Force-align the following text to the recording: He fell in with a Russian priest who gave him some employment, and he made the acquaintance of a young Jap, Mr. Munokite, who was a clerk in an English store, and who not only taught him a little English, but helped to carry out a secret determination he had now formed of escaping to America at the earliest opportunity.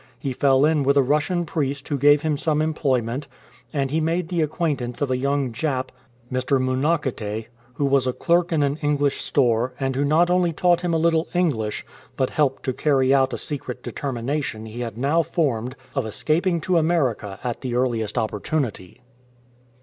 He 0.17 0.33
fell 0.33 0.65
in 0.65 0.81
with 0.81 0.97
a 0.97 1.03
Russian 1.03 1.45
priest 1.45 1.87
who 1.87 1.97
gave 1.99 2.23
him 2.23 2.35
some 2.35 2.59
employment, 2.59 3.27
and 3.71 3.91
he 3.91 4.01
made 4.01 4.29
the 4.29 4.41
acquaintance 4.41 4.99
of 4.99 5.11
a 5.11 5.15
young 5.15 5.53
Jap, 5.53 5.89
Mr. 6.33 6.59
Munokite, 6.59 7.49
who 7.75 7.85
was 7.85 8.07
a 8.07 8.11
clerk 8.13 8.51
in 8.51 8.63
an 8.63 8.77
English 8.77 9.21
store, 9.21 9.75
and 9.79 9.95
who 9.95 10.03
not 10.03 10.31
only 10.31 10.53
taught 10.53 10.81
him 10.81 10.95
a 10.95 10.97
little 10.97 11.27
English, 11.35 11.85
but 12.17 12.31
helped 12.31 12.63
to 12.63 12.73
carry 12.73 13.13
out 13.13 13.31
a 13.31 13.37
secret 13.37 13.83
determination 13.83 14.65
he 14.65 14.79
had 14.79 14.97
now 14.97 15.21
formed 15.21 15.75
of 15.93 16.07
escaping 16.07 16.61
to 16.61 16.79
America 16.79 17.39
at 17.43 17.61
the 17.61 17.75
earliest 17.75 18.17
opportunity. 18.17 19.01